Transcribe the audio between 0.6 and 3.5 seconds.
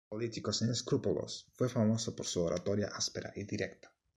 escrúpulos, fue famoso por su oratoria áspera y